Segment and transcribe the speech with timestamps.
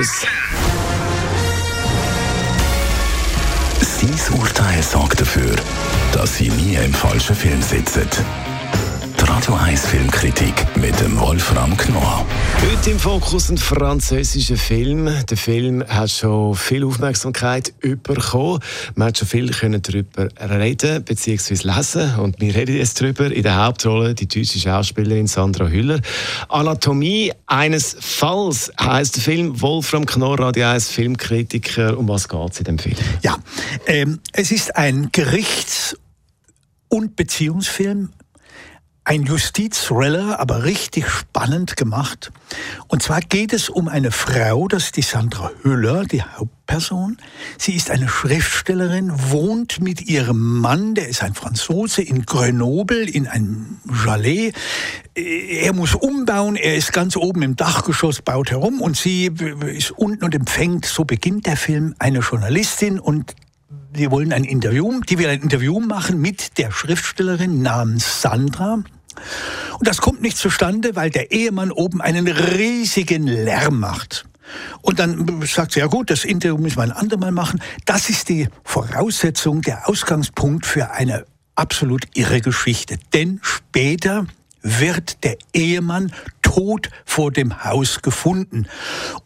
[0.00, 0.26] Tschüss.
[3.82, 5.54] Sein Urteil sorgt dafür,
[6.12, 8.08] dass Sie nie im falschen Film sitzen.
[9.30, 12.26] Radio 1 Filmkritik mit dem Wolfram Knorr.
[12.68, 15.08] Heute im Fokus ein französischer Film.
[15.30, 18.58] Der Film hat schon viel Aufmerksamkeit bekommen.
[18.96, 21.54] Man hat schon viel darüber reden bzw.
[21.62, 22.18] lesen.
[22.18, 23.30] Und wir reden jetzt darüber.
[23.30, 26.00] In der Hauptrolle die deutsche Schauspielerin Sandra Hüller.
[26.48, 29.60] Anatomie eines Falls heißt der Film.
[29.60, 31.96] Wolfram Knorr, Radio 1 Filmkritiker.
[31.96, 32.96] Um was geht es in dem Film?
[33.22, 33.38] Ja,
[33.86, 35.96] ähm, es ist ein Gerichts-
[36.88, 38.10] und Beziehungsfilm
[39.10, 42.30] ein Justiz-Thriller, aber richtig spannend gemacht.
[42.86, 47.16] Und zwar geht es um eine Frau, das ist die Sandra Hüller, die Hauptperson.
[47.58, 53.26] Sie ist eine Schriftstellerin, wohnt mit ihrem Mann, der ist ein Franzose, in Grenoble, in
[53.26, 54.54] einem Chalet.
[55.16, 59.28] Er muss umbauen, er ist ganz oben im Dachgeschoss, baut herum und sie
[59.74, 63.34] ist unten und empfängt, so beginnt der Film, eine Journalistin und
[63.96, 68.84] die wollen ein Interview, die will ein Interview machen mit der Schriftstellerin namens Sandra.
[69.78, 74.26] Und das kommt nicht zustande, weil der Ehemann oben einen riesigen Lärm macht.
[74.82, 77.62] Und dann sagt sie, ja gut, das Interview müssen wir ein andermal machen.
[77.84, 82.98] Das ist die Voraussetzung, der Ausgangspunkt für eine absolut irre Geschichte.
[83.12, 84.26] Denn später
[84.62, 86.12] wird der Ehemann
[86.50, 88.66] tot vor dem Haus gefunden.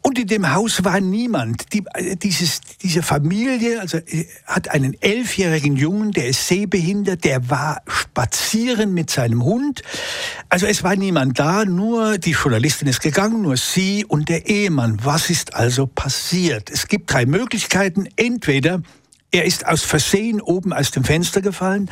[0.03, 1.73] Und in dem Haus war niemand.
[1.73, 1.83] Die,
[2.23, 3.99] dieses, diese Familie also,
[4.47, 9.83] hat einen elfjährigen Jungen, der ist sehbehindert, der war spazieren mit seinem Hund.
[10.51, 14.99] Also es war niemand da, nur die Journalistin ist gegangen, nur sie und der Ehemann.
[15.03, 16.71] Was ist also passiert?
[16.71, 18.07] Es gibt drei Möglichkeiten.
[18.17, 18.83] Entweder
[19.31, 21.91] er ist aus Versehen oben aus dem Fenster gefallen,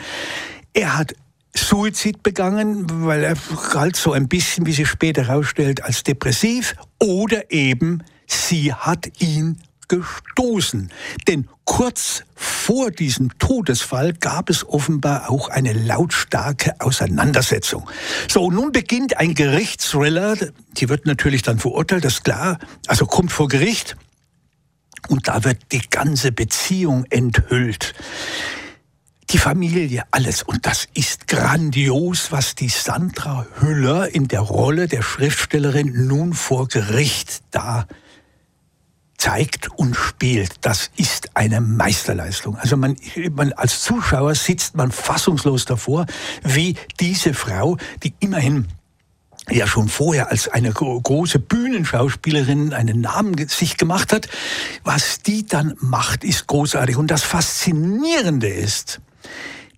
[0.74, 1.14] er hat
[1.55, 3.36] Suizid begangen, weil er
[3.72, 9.58] galt so ein bisschen, wie sich später herausstellt, als depressiv oder eben sie hat ihn
[9.89, 10.91] gestoßen.
[11.28, 17.89] Denn kurz vor diesem Todesfall gab es offenbar auch eine lautstarke Auseinandersetzung.
[18.30, 20.36] So, nun beginnt ein Gerichtsthriller.
[20.79, 22.58] Die wird natürlich dann verurteilt, das ist klar.
[22.86, 23.96] Also kommt vor Gericht.
[25.08, 27.92] Und da wird die ganze Beziehung enthüllt
[29.30, 30.42] die Familie, alles.
[30.42, 36.68] Und das ist grandios, was die Sandra Hüller in der Rolle der Schriftstellerin nun vor
[36.68, 37.86] Gericht da
[39.16, 40.56] zeigt und spielt.
[40.62, 42.56] Das ist eine Meisterleistung.
[42.56, 42.96] Also man,
[43.30, 46.06] man als Zuschauer sitzt man fassungslos davor,
[46.42, 48.66] wie diese Frau, die immerhin
[49.48, 54.28] ja schon vorher als eine große Bühnenschauspielerin einen Namen sich gemacht hat,
[54.84, 56.96] was die dann macht, ist großartig.
[56.96, 59.00] Und das Faszinierende ist,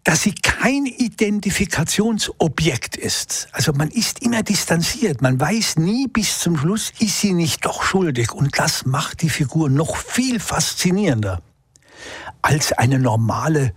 [0.05, 3.49] dass sie kein Identifikationsobjekt ist.
[3.53, 5.23] Also man ist immer distanziert.
[5.23, 8.33] Man weiß nie bis zum Schluss, ist sie nicht doch schuldig.
[8.33, 11.41] Und das macht die Figur noch viel faszinierender
[12.43, 13.73] als eine normale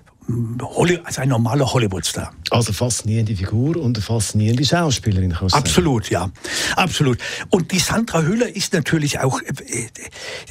[1.03, 2.33] als ein normaler Hollywood-Star.
[2.51, 5.33] Also faszinierende Figur und eine faszinierende Schauspielerin.
[5.51, 6.29] Absolut, ja.
[6.75, 7.17] Absolut.
[7.49, 9.87] Und die Sandra Hüller ist natürlich auch äh,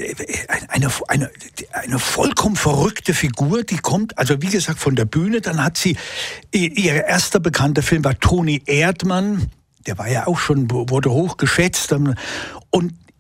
[0.03, 0.17] äh,
[0.69, 1.31] eine, eine,
[1.73, 3.65] eine vollkommen verrückte Figur.
[3.65, 5.41] Die kommt, also wie gesagt, von der Bühne.
[5.43, 5.97] Dann hat sie,
[6.53, 9.51] ihr erster bekannter Film war Toni Erdmann.
[9.87, 11.93] Der war ja auch schon, wurde hoch geschätzt.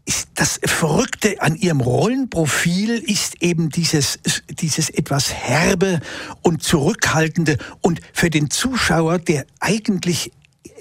[0.06, 6.00] Und das Verrückte an ihrem Rollenprofil ist eben dieses, dieses etwas herbe
[6.42, 10.30] und zurückhaltende und für den Zuschauer, der eigentlich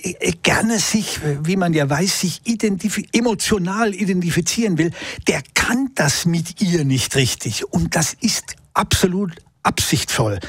[0.04, 4.92] äh, gerne sich, wie man ja weiß, sich identif emotional identifizieren will,
[5.28, 7.66] der kann das mit ihr nicht richtig.
[7.74, 9.34] Und das ist absolut
[9.66, 10.40] absichtsvoll.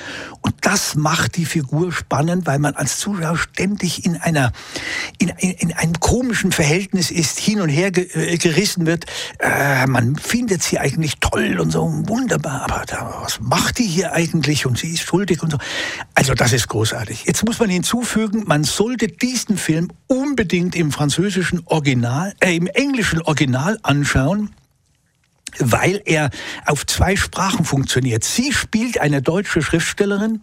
[0.43, 4.53] Und das macht die Figur spannend, weil man als Zuschauer ständig in einer,
[5.19, 9.07] in, in, in einem komischen Verhältnis ist, hin und her ge, äh, gerissen wird.
[9.41, 14.13] Äh, man findet sie eigentlich toll und so wunderbar, aber da, was macht die hier
[14.13, 14.67] eigentlich?
[14.67, 15.59] Und sie ist schuldig und so.
[16.15, 17.25] Also das ist großartig.
[17.27, 23.21] Jetzt muss man hinzufügen, man sollte diesen Film unbedingt im französischen Original, äh, im englischen
[23.23, 24.51] Original anschauen
[25.59, 26.31] weil er
[26.65, 28.25] auf zwei Sprachen funktioniert.
[28.25, 30.43] Sie spielt eine deutsche Schriftstellerin,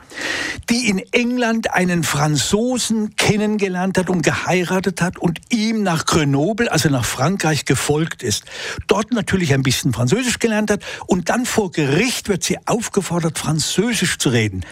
[0.70, 6.90] die in England einen Franzosen kennengelernt hat und geheiratet hat und ihm nach Grenoble, also
[6.90, 8.46] nach Frankreich, gefolgt ist.
[8.88, 14.18] Dort natürlich ein bisschen Französisch gelernt hat und dann vor Gericht wird sie aufgefordert, Französisch
[14.18, 14.66] zu reden.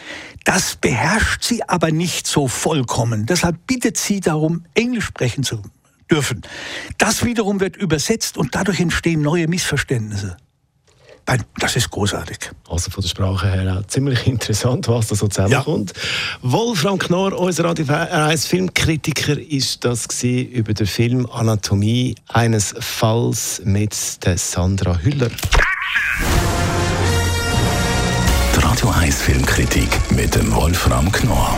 [0.44, 3.26] Das beherrscht sie aber nicht so vollkommen.
[3.26, 5.62] Deshalb bittet sie darum, Englisch sprechen zu
[6.12, 6.42] dürfen.
[6.98, 10.38] Das wiederum wird übersetzt und dadurch entstehen neue Missverständnisse.
[11.60, 12.52] Das ist großartig.
[12.68, 15.94] Also von der Sprache her auch ziemlich interessant, was da so zusammenkommt.
[15.96, 16.52] Ja.
[16.52, 24.26] Wolfram Knorr, unser Radio 1 Filmkritiker, ist das über den Film Anatomie eines Falls mit
[24.26, 25.30] der Sandra Hüller.
[28.56, 31.58] Die Radio 1 Filmkritik mit dem Wolfram Knorr